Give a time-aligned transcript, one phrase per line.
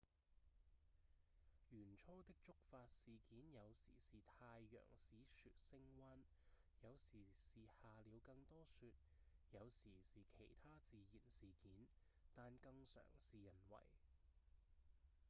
[1.69, 6.23] 原初的觸發事件有時是太陽使雪升溫
[6.81, 8.87] 有時是下了更多雪
[9.51, 11.85] 有時是其它自然事件
[12.33, 13.77] 但更常是人為